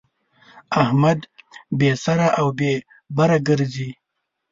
احمد 0.81 1.19
بې 1.79 1.91
سره 2.03 2.27
او 2.39 2.47
بې 2.57 2.73
بره 3.15 3.37
ګرځي. 3.47 3.89